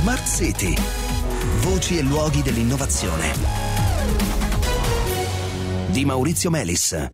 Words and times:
Smart 0.00 0.26
City. 0.26 0.74
Voci 1.58 1.98
e 1.98 2.02
luoghi 2.02 2.40
dell'innovazione. 2.40 3.34
Di 5.88 6.06
Maurizio 6.06 6.48
Melis. 6.48 7.10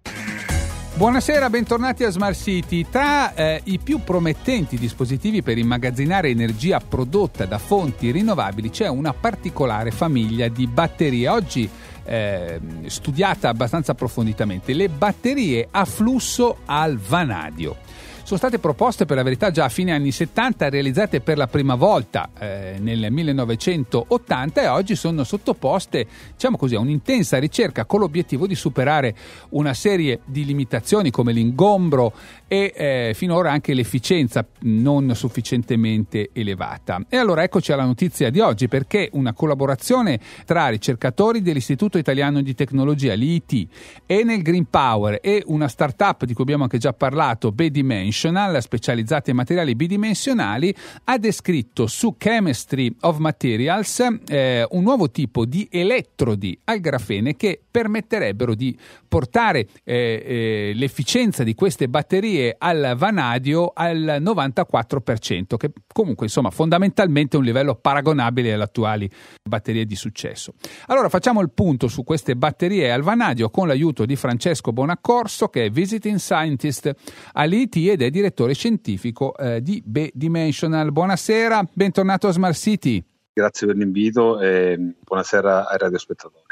Buonasera, 0.95 1.51
bentornati 1.51 2.05
a 2.05 2.11
Smart 2.11 2.41
City. 2.41 2.87
Tra 2.89 3.35
eh, 3.35 3.61
i 3.65 3.81
più 3.81 4.05
promettenti 4.05 4.79
dispositivi 4.79 5.43
per 5.43 5.59
immagazzinare 5.59 6.29
energia 6.29 6.79
prodotta 6.79 7.45
da 7.45 7.59
fonti 7.59 8.13
rinnovabili 8.13 8.71
c'è 8.71 8.87
una 8.87 9.13
particolare 9.13 9.91
famiglia 9.91 10.47
di 10.47 10.69
batterie. 10.69 11.27
Oggi 11.27 11.69
eh, 12.05 12.61
studiata 12.87 13.49
abbastanza 13.49 13.93
approfonditamente, 13.93 14.75
le 14.75 14.89
batterie 14.89 15.67
a 15.73 15.85
flusso 15.87 16.59
al 16.67 16.97
vanadio 16.99 17.79
sono 18.27 18.41
state 18.41 18.59
proposte 18.59 19.05
per 19.05 19.17
la 19.17 19.23
verità 19.23 19.53
già 19.53 19.67
a 19.67 19.69
fine 19.69 19.93
anni 19.93 20.11
70, 20.11 20.69
realizzate 20.69 21.21
per 21.21 21.37
la 21.37 21.47
prima 21.47 21.77
volta 21.77 22.31
eh, 22.37 22.75
nel 22.81 23.07
1980 23.09 24.63
e 24.63 24.67
oggi 24.67 24.97
sono 24.97 25.23
sottoposte 25.23 26.05
diciamo 26.33 26.57
così, 26.57 26.75
a 26.75 26.81
un'intensa 26.81 27.39
ricerca 27.39 27.85
con 27.85 28.01
l'obiettivo 28.01 28.49
di 28.49 28.57
superare 28.57 29.15
una 29.51 29.75
serie 29.75 30.23
di 30.25 30.45
limitazioni 30.45 31.13
come 31.13 31.31
l'ingombro 31.33 32.13
e 32.49 32.73
eh, 32.75 33.13
finora 33.15 33.53
anche 33.53 33.75
l'efficienza 33.75 34.45
non 34.63 35.15
sufficientemente 35.15 36.31
elevata. 36.33 37.01
E 37.09 37.19
allora 37.19 37.45
eccoci 37.45 37.71
alla 37.71 37.85
notizia 37.85 38.29
di 38.31 38.41
oggi 38.41 38.67
perché 38.67 39.09
una 39.13 39.35
collaborazione 39.35 40.19
tra 40.45 40.67
ricercatori 40.67 41.43
dell'Istituto 41.43 41.97
Italiano 41.97 42.43
di 42.43 42.57
Tecnologia, 42.57 43.15
l'IIT, 43.15 43.69
Enel 44.05 44.43
Green 44.43 44.69
Power 44.69 45.21
e 45.23 45.45
una 45.47 45.69
startup 45.69 46.25
di 46.25 46.35
cui 46.35 46.43
abbiamo 46.43 46.65
anche 46.65 46.79
già 46.79 46.93
parlato, 46.93 47.53
B-Dimension, 47.53 48.15
Dimensional, 48.17 48.63
specializzati 48.63 49.31
in 49.31 49.37
materiali 49.37 49.75
bidimensionali, 49.75 50.75
ha 51.05 51.19
descritto 51.19 51.87
su 51.87 52.17
Chemistry 52.17 52.97
of 53.03 53.19
Materials 53.19 54.07
eh, 54.27 54.67
un 54.71 54.83
nuovo 54.83 55.11
tipo 55.11 55.45
di 55.45 55.69
elettrodi 55.71 56.59
al 56.65 56.81
grafene 56.81 57.37
che 57.37 57.61
permetterebbero 57.71 58.55
di 58.55 58.75
portare 59.07 59.67
eh, 59.85 60.23
eh, 60.25 60.73
l'efficienza 60.75 61.45
di 61.45 61.55
queste 61.55 61.89
batterie 61.89 62.57
al 62.59 62.95
vanadio 62.97 63.73
al 63.75 64.19
94%, 64.23 65.57
che 65.59 65.73
comunque 65.93 66.25
insomma 66.25 66.51
fondamentalmente 66.51 67.37
è 67.37 67.39
un 67.39 67.45
livello 67.45 67.75
paragonabile 67.75 68.55
alle 68.55 68.63
attuali 68.63 69.11
batterie 69.47 69.85
di 69.85 69.95
successo. 69.95 70.55
Allora 70.87 71.11
facciamo 71.11 71.43
il 71.43 71.51
punto 71.51 71.87
su 71.89 72.03
queste 72.03 72.35
batterie 72.35 72.91
al 72.91 73.03
vanadio 73.03 73.51
con 73.51 73.67
l'aiuto 73.67 74.07
di 74.07 74.17
Francesco 74.17 74.73
Bonaccorso 74.73 75.49
che 75.49 75.67
è 75.67 75.71
Visiting 75.71 76.17
Scientist 76.17 76.91
all'IT 77.35 77.77
ed 77.77 78.01
è 78.03 78.06
direttore 78.11 78.55
scientifico 78.55 79.37
eh, 79.37 79.63
di 79.63 79.83
B-Dimensional. 79.85 80.93
Buonasera, 80.93 81.67
bentornato 81.73 82.29
a 82.29 82.33
Smart 82.33 82.57
City. 82.57 83.05
Grazie 83.33 83.67
per 83.67 83.77
l'invito 83.77 84.41
e 84.41 84.95
buonasera 85.05 85.69
ai 85.69 85.79
radiospettatori. 85.79 86.45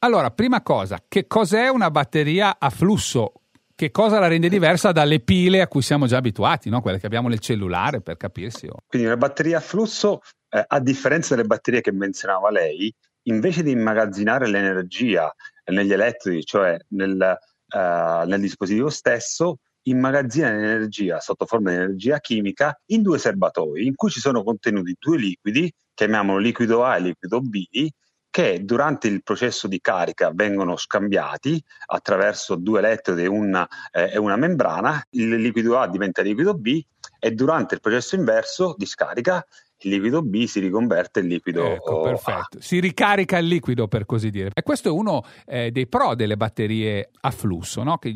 Allora, 0.00 0.30
prima 0.30 0.62
cosa, 0.62 1.02
che 1.06 1.26
cos'è 1.26 1.68
una 1.68 1.90
batteria 1.90 2.56
a 2.58 2.70
flusso? 2.70 3.32
Che 3.74 3.90
cosa 3.90 4.18
la 4.18 4.26
rende 4.26 4.48
diversa 4.48 4.92
dalle 4.92 5.20
pile 5.20 5.60
a 5.60 5.68
cui 5.68 5.82
siamo 5.82 6.06
già 6.06 6.16
abituati, 6.16 6.68
no? 6.68 6.80
quelle 6.80 6.98
che 6.98 7.06
abbiamo 7.06 7.28
nel 7.28 7.38
cellulare 7.38 8.00
per 8.00 8.16
capirsi? 8.16 8.68
Quindi 8.86 9.06
una 9.06 9.16
batteria 9.16 9.58
a 9.58 9.60
flusso, 9.60 10.20
eh, 10.48 10.64
a 10.66 10.80
differenza 10.80 11.34
delle 11.34 11.46
batterie 11.46 11.80
che 11.80 11.92
menzionava 11.92 12.50
lei, 12.50 12.92
invece 13.28 13.62
di 13.62 13.70
immagazzinare 13.70 14.48
l'energia 14.48 15.32
negli 15.66 15.92
elettrodi, 15.92 16.44
cioè 16.44 16.76
nel, 16.88 17.38
uh, 17.74 18.26
nel 18.26 18.40
dispositivo 18.40 18.90
stesso, 18.90 19.58
immagazzina 19.88 20.50
l'energia 20.50 21.20
sotto 21.20 21.46
forma 21.46 21.70
di 21.70 21.76
energia 21.76 22.20
chimica 22.20 22.78
in 22.86 23.02
due 23.02 23.18
serbatoi 23.18 23.86
in 23.86 23.94
cui 23.94 24.10
ci 24.10 24.20
sono 24.20 24.42
contenuti 24.42 24.96
due 24.98 25.18
liquidi, 25.18 25.72
chiamiamolo 25.94 26.38
liquido 26.38 26.84
A 26.84 26.96
e 26.96 27.00
liquido 27.00 27.40
B, 27.40 27.88
che 28.30 28.64
durante 28.64 29.08
il 29.08 29.22
processo 29.22 29.66
di 29.66 29.80
carica 29.80 30.30
vengono 30.32 30.76
scambiati 30.76 31.62
attraverso 31.86 32.56
due 32.56 32.78
elettrodi 32.78 33.22
e 33.22 33.26
una, 33.26 33.66
eh, 33.90 34.18
una 34.18 34.36
membrana, 34.36 35.02
il 35.10 35.28
liquido 35.36 35.78
A 35.78 35.88
diventa 35.88 36.22
liquido 36.22 36.54
B 36.54 36.80
e 37.18 37.32
durante 37.32 37.74
il 37.74 37.80
processo 37.80 38.14
inverso 38.14 38.74
di 38.76 38.86
scarica 38.86 39.44
il 39.82 39.90
liquido 39.92 40.22
B 40.22 40.44
si 40.44 40.58
riconverte 40.60 41.20
in 41.20 41.28
liquido 41.28 41.64
ecco, 41.64 42.00
perfetto. 42.00 42.60
Si 42.60 42.80
ricarica 42.80 43.38
il 43.38 43.46
liquido 43.46 43.86
per 43.86 44.06
così 44.06 44.30
dire. 44.30 44.50
E 44.52 44.62
questo 44.62 44.88
è 44.88 44.90
uno 44.90 45.24
eh, 45.46 45.70
dei 45.70 45.86
pro 45.86 46.14
delle 46.14 46.36
batterie 46.36 47.10
a 47.20 47.30
flusso, 47.30 47.82
no? 47.84 47.98
che 47.98 48.14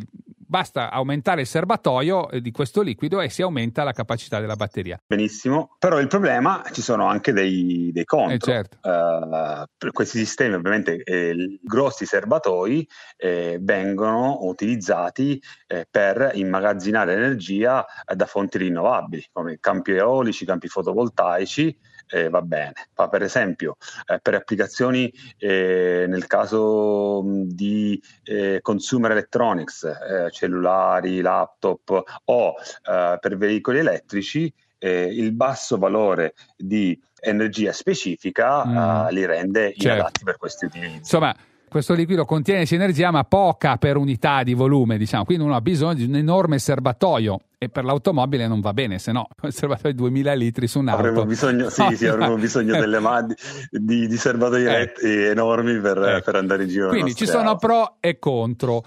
basta 0.53 0.91
aumentare 0.91 1.41
il 1.41 1.47
serbatoio 1.47 2.29
eh, 2.29 2.43
di 2.43 2.51
questo 2.51 2.83
liquido 2.83 3.23
e 3.23 3.31
si 3.31 3.41
aumenta 3.41 3.85
la 3.85 3.93
capacità 3.93 4.39
della 4.39 4.55
batteria. 4.55 5.01
Benissimo, 5.07 5.77
però 5.79 5.99
il 5.99 6.09
problema 6.09 6.63
ci 6.73 6.83
sono 6.83 7.07
anche 7.07 7.33
dei, 7.33 7.89
dei 7.91 8.05
contro. 8.05 8.35
Eh 8.35 8.39
certo. 8.39 8.77
uh, 8.87 9.65
per 9.79 9.93
questi 9.93 10.19
sistemi 10.19 10.53
ovviamente 10.53 11.03
eh, 11.05 11.59
grossi 11.63 12.05
serbatoi 12.05 12.87
eh, 13.17 13.57
vengono 13.63 14.41
utilizzati 14.43 15.43
eh, 15.67 15.87
per 15.91 16.33
immagazzinare 16.35 17.15
energia 17.15 17.87
da 18.15 18.27
fonti 18.27 18.59
rinnovabili 18.59 19.29
come 19.33 19.57
campi 19.59 19.93
eolici, 19.93 20.45
campi 20.45 20.69
fotovoltaici 20.69 21.75
eh, 22.13 22.29
va 22.29 22.43
bene. 22.43 22.73
Ma 22.97 23.09
per 23.09 23.23
esempio, 23.23 23.77
eh, 24.07 24.19
per 24.21 24.35
applicazioni 24.35 25.13
eh, 25.39 26.05
nel 26.07 26.27
caso 26.27 27.23
di 27.25 28.01
eh, 28.25 28.59
consumer 28.61 29.11
electronics, 29.13 29.85
eh, 29.85 30.31
cellulari, 30.43 31.21
laptop 31.21 32.03
o 32.25 32.55
eh, 32.85 33.19
per 33.21 33.37
veicoli 33.37 33.79
elettrici, 33.79 34.53
il 34.83 35.31
basso 35.31 35.79
valore 35.79 36.35
di 36.57 37.01
energia 37.21 37.71
specifica 37.71 38.67
mm. 38.67 39.09
li 39.11 39.25
rende 39.25 39.75
certo. 39.77 39.87
inadatti 39.87 40.25
per 40.25 40.37
questi 40.37 40.65
utilizzi. 40.65 40.97
Insomma, 40.97 41.33
questo 41.69 41.95
liquido 41.95 42.25
contiene 42.25 42.67
energia 42.69 43.11
ma 43.11 43.25
poca 43.25 43.77
per 43.77 43.97
unità 43.97 44.43
di 44.43 44.55
volume, 44.55 44.99
diciamo, 44.99 45.25
quindi 45.25 45.45
uno 45.45 45.55
ha 45.55 45.61
bisogno 45.61 45.95
di 45.95 46.05
un 46.05 46.17
enorme 46.17 46.59
serbatoio 46.59 47.39
e 47.57 47.69
per 47.69 47.85
l'automobile 47.85 48.47
non 48.47 48.61
va 48.61 48.75
bene, 48.75 48.99
se 48.99 49.11
no 49.13 49.29
il 49.43 49.53
serbatoio 49.55 49.93
di 49.93 49.99
2000 49.99 50.33
litri 50.35 50.67
su 50.67 50.81
un'auto. 50.81 51.01
Avremo 51.01 51.25
bisogno, 51.25 51.71
sì, 51.71 51.83
no, 51.83 51.93
sì, 51.93 52.07
avremo 52.07 52.35
bisogno 52.37 52.79
delle 52.79 52.99
mani, 53.01 53.35
di, 53.71 54.07
di 54.07 54.17
serbatoi 54.17 54.67
eh. 54.67 54.93
enormi 55.31 55.81
per, 55.81 55.97
eh. 55.97 56.23
per, 56.23 56.35
andare 56.35 56.65
in 56.65 56.69
giro. 56.69 56.89
Quindi 56.89 57.15
ci 57.15 57.25
sono 57.25 57.51
auto. 57.51 57.67
pro 57.67 57.97
e 58.01 58.19
contro. 58.19 58.85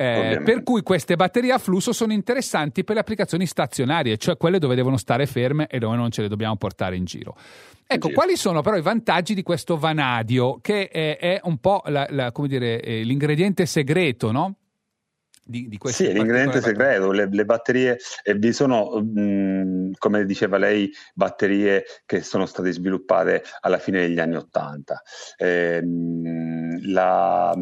Eh, 0.00 0.42
per 0.44 0.62
cui 0.62 0.82
queste 0.82 1.16
batterie 1.16 1.50
a 1.50 1.58
flusso 1.58 1.92
sono 1.92 2.12
interessanti 2.12 2.84
per 2.84 2.94
le 2.94 3.00
applicazioni 3.00 3.46
stazionarie, 3.46 4.16
cioè 4.16 4.36
quelle 4.36 4.60
dove 4.60 4.76
devono 4.76 4.96
stare 4.96 5.26
ferme 5.26 5.66
e 5.66 5.80
dove 5.80 5.96
non 5.96 6.12
ce 6.12 6.22
le 6.22 6.28
dobbiamo 6.28 6.54
portare 6.54 6.94
in 6.94 7.04
giro. 7.04 7.34
Ecco, 7.84 8.10
quali 8.10 8.36
sono 8.36 8.60
però 8.62 8.76
i 8.76 8.82
vantaggi 8.82 9.34
di 9.34 9.42
questo 9.42 9.76
vanadio, 9.76 10.60
che 10.60 10.88
è, 10.88 11.16
è 11.18 11.40
un 11.42 11.56
po' 11.58 11.82
la, 11.86 12.06
la, 12.10 12.32
dire, 12.46 12.80
eh, 12.80 13.02
l'ingrediente 13.02 13.66
segreto, 13.66 14.30
no? 14.30 14.54
Di, 15.42 15.66
di 15.66 15.78
sì, 15.84 16.12
l'ingrediente 16.12 16.60
segreto, 16.60 17.10
le, 17.10 17.26
le, 17.30 17.44
batterie, 17.46 17.96
e 18.22 18.34
vi 18.34 18.52
sono, 18.52 19.00
mh, 19.00 19.92
come 19.96 20.26
diceva 20.26 20.58
lei, 20.58 20.92
batterie 21.14 21.84
che 22.04 22.20
sono 22.20 22.44
state 22.44 22.70
sviluppate 22.70 23.42
alla 23.60 23.78
fine 23.78 24.00
degli 24.00 24.20
anni 24.20 24.36
Ottanta. 24.36 25.00
Eh, 25.38 25.80
la, 26.82 27.54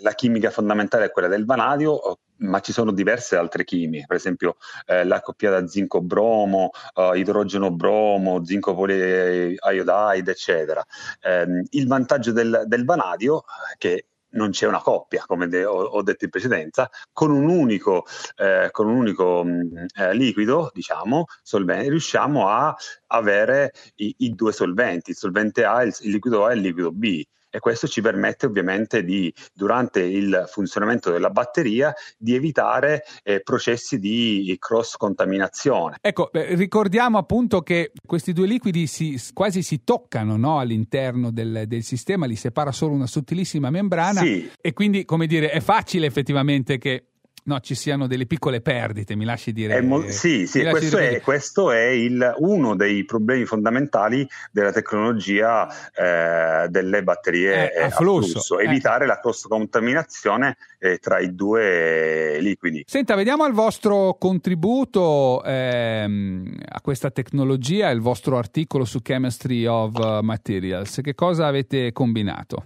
la, 0.00 0.12
chimica 0.12 0.50
fondamentale 0.50 1.06
è 1.06 1.10
quella 1.10 1.28
del 1.28 1.44
vanadio, 1.44 2.18
ma 2.38 2.60
ci 2.60 2.72
sono 2.72 2.92
diverse 2.92 3.36
altre 3.36 3.64
chimiche, 3.64 4.06
per 4.06 4.16
esempio 4.16 4.56
eh, 4.86 5.04
la 5.04 5.20
coppiata 5.20 5.66
zinco-bromo, 5.66 6.70
eh, 6.94 7.18
idrogeno-bromo, 7.18 8.44
zinco-poliiodide, 8.44 10.30
eccetera. 10.30 10.84
Eh, 11.20 11.64
il 11.70 11.86
vantaggio 11.86 12.32
del, 12.32 12.64
del 12.66 12.84
vanadio, 12.84 13.44
che 13.78 14.06
non 14.36 14.50
c'è 14.50 14.66
una 14.66 14.80
coppia, 14.80 15.24
come 15.26 15.48
de- 15.48 15.64
ho, 15.64 16.02
detto 16.02 16.24
in 16.24 16.30
precedenza, 16.30 16.90
con 17.12 17.30
un 17.30 17.48
unico, 17.48 18.04
eh, 18.36 18.68
con 18.70 18.86
un 18.86 18.96
unico 18.96 19.42
mm, 19.44 19.76
eh, 19.94 20.14
liquido, 20.14 20.70
diciamo, 20.72 21.24
solvente, 21.42 21.88
riusciamo 21.88 22.48
a 22.48 22.74
avere 23.08 23.72
i, 23.96 24.14
i, 24.18 24.34
due 24.34 24.52
solventi, 24.52 25.10
il 25.10 25.16
solvente 25.16 25.64
A, 25.64 25.82
il, 25.82 25.94
il 26.00 26.10
liquido 26.12 26.44
A 26.44 26.52
e 26.52 26.54
il 26.54 26.60
liquido 26.60 26.92
B 26.92 27.24
e 27.56 27.58
questo 27.58 27.88
ci 27.88 28.02
permette 28.02 28.44
ovviamente 28.44 29.02
di, 29.02 29.32
durante 29.54 30.02
il 30.02 30.44
funzionamento 30.46 31.10
della 31.10 31.30
batteria, 31.30 31.94
di 32.18 32.34
evitare 32.34 33.02
eh, 33.22 33.40
processi 33.40 33.98
di 33.98 34.54
cross 34.58 34.96
contaminazione. 34.96 35.96
Ecco, 36.02 36.28
ricordiamo 36.32 37.16
appunto 37.16 37.62
che 37.62 37.92
questi 38.04 38.34
due 38.34 38.46
liquidi 38.46 38.86
si, 38.86 39.18
quasi 39.32 39.62
si 39.62 39.84
toccano 39.84 40.36
no, 40.36 40.58
all'interno 40.58 41.30
del, 41.30 41.64
del, 41.66 41.82
sistema, 41.82 42.26
li 42.26 42.36
separa 42.36 42.72
solo 42.72 42.92
una 42.92 43.06
sottilissima 43.06 43.70
membrana 43.70 44.20
sì. 44.20 44.50
e 44.60 44.72
quindi, 44.74 45.06
come 45.06 45.26
dire, 45.26 45.50
è 45.50 45.60
facile 45.60 46.04
effettivamente 46.04 46.76
che 46.76 47.05
no, 47.46 47.60
ci 47.60 47.74
siano 47.74 48.06
delle 48.06 48.26
piccole 48.26 48.60
perdite, 48.60 49.16
mi 49.16 49.24
lasci 49.24 49.52
dire. 49.52 49.80
Mo- 49.80 50.08
sì, 50.08 50.46
sì 50.46 50.64
questo, 50.64 50.98
è, 50.98 51.20
questo, 51.20 51.70
è, 51.70 51.86
il, 51.86 52.34
uno 52.38 52.76
dei 52.76 53.04
problemi 53.04 53.44
fondamentali 53.44 54.28
della 54.50 54.72
tecnologia 54.72 55.68
eh, 55.92 56.68
delle 56.68 57.02
batterie 57.02 57.72
eh, 57.72 57.82
a, 57.84 57.90
flusso. 57.90 58.32
flusso. 58.32 58.58
Evitare 58.58 59.04
eh. 59.04 59.06
la 59.06 59.18
cross 59.18 59.46
contaminazione 59.46 60.56
eh, 60.78 60.98
tra 60.98 61.18
i 61.18 61.34
due 61.34 62.38
liquidi. 62.40 62.84
Senta, 62.86 63.14
vediamo 63.14 63.46
il 63.46 63.52
vostro 63.52 64.16
contributo 64.18 65.42
ehm, 65.44 66.56
a 66.68 66.80
questa 66.80 67.10
tecnologia, 67.10 67.90
il 67.90 68.00
vostro 68.00 68.38
articolo 68.38 68.84
su 68.84 69.00
Chemistry 69.02 69.66
of 69.66 70.20
Materials. 70.20 71.00
Che 71.02 71.14
cosa 71.14 71.46
avete 71.46 71.92
combinato? 71.92 72.64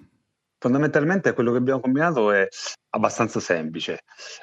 Fondamentalmente 0.61 1.33
quello 1.33 1.53
che 1.53 1.57
abbiamo 1.57 1.81
combinato 1.81 2.31
è 2.33 2.47
abbastanza 2.91 3.41
semplice. 3.41 4.01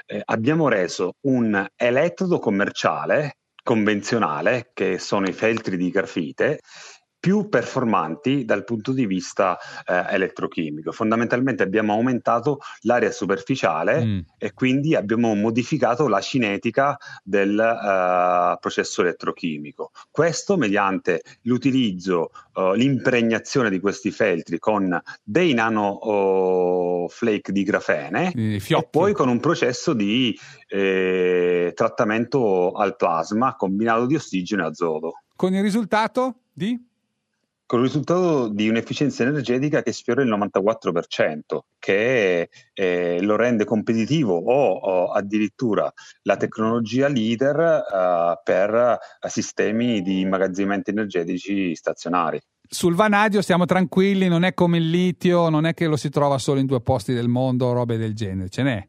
Eh, 0.07 0.19
abbiamo 0.25 0.67
reso 0.67 1.13
un 1.27 1.63
elettrodo 1.75 2.39
commerciale 2.39 3.37
convenzionale, 3.61 4.71
che 4.73 4.97
sono 4.97 5.27
i 5.27 5.33
feltri 5.33 5.77
di 5.77 5.91
grafite, 5.91 6.61
più 7.19 7.49
performanti 7.49 8.45
dal 8.45 8.63
punto 8.63 8.91
di 8.93 9.05
vista 9.05 9.57
eh, 9.85 10.05
elettrochimico. 10.09 10.91
Fondamentalmente 10.91 11.63
abbiamo 11.63 11.93
aumentato 11.93 12.59
l'area 12.81 13.11
superficiale 13.11 14.05
mm. 14.05 14.19
e 14.37 14.53
quindi 14.53 14.95
abbiamo 14.95 15.33
modificato 15.35 16.07
la 16.07 16.21
cinetica 16.21 16.97
del 17.23 17.57
uh, 17.57 18.59
processo 18.59 19.01
elettrochimico. 19.01 19.91
Questo 20.11 20.57
mediante 20.57 21.21
l'utilizzo, 21.41 22.31
uh, 22.53 22.73
l'impregnazione 22.73 23.69
di 23.69 23.79
questi 23.79 24.11
feltri 24.11 24.59
con 24.59 24.99
dei 25.23 25.53
nano 25.53 25.97
uh, 25.97 27.09
flake 27.09 27.51
di 27.51 27.63
grafene 27.63 28.31
e 28.33 28.87
poi 28.89 29.13
con 29.13 29.27
un 29.27 29.39
processo 29.39 29.93
di 29.93 30.37
eh, 30.67 31.71
trattamento 31.73 32.71
al 32.71 32.95
plasma 32.95 33.55
combinato 33.55 34.05
di 34.05 34.15
ossigeno 34.15 34.63
e 34.63 34.67
azoto. 34.67 35.21
Con 35.35 35.53
il 35.53 35.61
risultato 35.61 36.41
di? 36.51 36.79
Con 37.67 37.79
il 37.79 37.85
risultato 37.85 38.47
di 38.47 38.69
un'efficienza 38.69 39.23
energetica 39.23 39.83
che 39.83 39.91
sfiora 39.91 40.23
il 40.23 40.29
94%, 40.29 41.59
che 41.77 42.49
eh, 42.73 43.21
lo 43.21 43.35
rende 43.35 43.65
competitivo 43.65 44.37
o, 44.37 44.71
o, 44.71 45.11
addirittura 45.11 45.91
la 46.23 46.37
tecnologia 46.37 47.09
leader 47.09 47.83
uh, 47.91 48.39
per 48.41 48.97
uh, 49.21 49.27
sistemi 49.27 50.01
di 50.01 50.21
immagazzinamento 50.21 50.91
energetici 50.91 51.75
stazionari. 51.75 52.39
Sul 52.69 52.95
vanadio 52.95 53.41
stiamo 53.41 53.65
tranquilli, 53.65 54.29
non 54.29 54.43
è 54.43 54.53
come 54.53 54.77
il 54.77 54.89
litio, 54.89 55.49
non 55.49 55.65
è 55.65 55.73
che 55.73 55.87
lo 55.87 55.97
si 55.97 56.09
trova 56.09 56.37
solo 56.37 56.61
in 56.61 56.65
due 56.65 56.81
posti 56.81 57.13
del 57.13 57.27
mondo 57.27 57.65
o 57.67 57.73
robe 57.73 57.97
del 57.97 58.15
genere, 58.15 58.49
ce 58.49 58.63
n'è. 58.63 58.87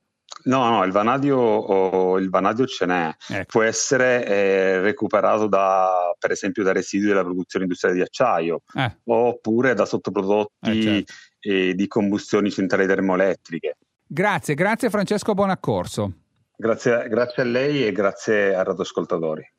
No, 0.48 0.70
no, 0.70 0.82
il 0.84 0.92
vanadio, 0.92 1.36
oh, 1.38 2.18
il 2.18 2.30
vanadio 2.30 2.64
ce 2.66 2.86
n'è. 2.86 3.14
Ecco. 3.28 3.44
Può 3.46 3.62
essere 3.62 4.26
eh, 4.26 4.80
recuperato 4.80 5.46
da, 5.46 6.14
per 6.18 6.30
esempio 6.30 6.62
da 6.64 6.72
residui 6.72 7.08
della 7.08 7.22
produzione 7.22 7.66
industriale 7.66 7.98
di 7.98 8.02
acciaio 8.02 8.62
eh. 8.74 8.96
oppure 9.04 9.74
da 9.74 9.84
sottoprodotti 9.84 10.70
eh, 10.70 10.82
certo. 10.82 11.12
eh, 11.40 11.74
di 11.74 11.86
combustioni 11.86 12.50
centrali 12.50 12.86
termoelettriche. 12.86 13.76
Grazie, 14.06 14.54
grazie 14.54 14.88
Francesco 14.88 15.34
Bonaccorso. 15.34 16.12
Grazie, 16.56 17.08
grazie 17.08 17.42
a 17.42 17.46
lei 17.46 17.86
e 17.86 17.92
grazie 17.92 18.54
a 18.54 18.62
Radoscoltatori. 18.62 19.52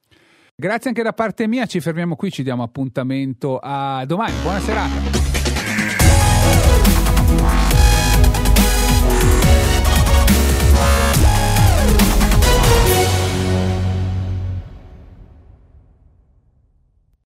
Grazie 0.55 0.89
anche 0.89 1.03
da 1.03 1.13
parte 1.13 1.47
mia, 1.47 1.67
ci 1.67 1.79
fermiamo 1.79 2.15
qui, 2.15 2.31
ci 2.31 2.41
diamo 2.41 2.63
appuntamento 2.63 3.59
a 3.61 4.03
domani. 4.05 4.33
Buona 4.41 4.59
serata. 4.59 5.19